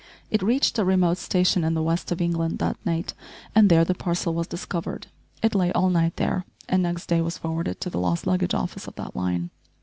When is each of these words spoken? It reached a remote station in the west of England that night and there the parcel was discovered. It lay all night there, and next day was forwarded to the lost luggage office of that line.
It 0.31 0.41
reached 0.41 0.79
a 0.79 0.83
remote 0.83 1.19
station 1.19 1.63
in 1.63 1.75
the 1.75 1.83
west 1.83 2.11
of 2.11 2.19
England 2.19 2.57
that 2.57 2.83
night 2.83 3.13
and 3.53 3.69
there 3.69 3.85
the 3.85 3.93
parcel 3.93 4.33
was 4.33 4.47
discovered. 4.47 5.05
It 5.43 5.53
lay 5.53 5.71
all 5.73 5.91
night 5.91 6.15
there, 6.15 6.43
and 6.67 6.81
next 6.81 7.05
day 7.05 7.21
was 7.21 7.37
forwarded 7.37 7.79
to 7.81 7.89
the 7.91 7.99
lost 7.99 8.25
luggage 8.25 8.55
office 8.55 8.87
of 8.87 8.95
that 8.95 9.15
line. 9.15 9.51